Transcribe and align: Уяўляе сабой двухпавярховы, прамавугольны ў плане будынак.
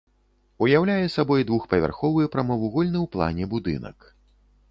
Уяўляе 0.67 1.05
сабой 1.15 1.45
двухпавярховы, 1.49 2.21
прамавугольны 2.35 2.99
ў 3.03 3.07
плане 3.17 3.45
будынак. 3.55 3.97